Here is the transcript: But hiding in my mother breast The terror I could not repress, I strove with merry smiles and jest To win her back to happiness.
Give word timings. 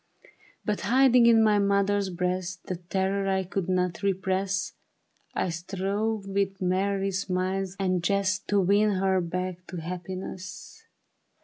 But 0.65 0.81
hiding 0.81 1.27
in 1.27 1.43
my 1.43 1.59
mother 1.59 2.01
breast 2.11 2.63
The 2.65 2.77
terror 2.77 3.29
I 3.29 3.43
could 3.43 3.69
not 3.69 4.01
repress, 4.01 4.73
I 5.35 5.49
strove 5.49 6.25
with 6.25 6.59
merry 6.59 7.11
smiles 7.11 7.75
and 7.79 8.03
jest 8.03 8.47
To 8.47 8.59
win 8.59 8.93
her 8.95 9.21
back 9.21 9.67
to 9.67 9.77
happiness. 9.77 10.87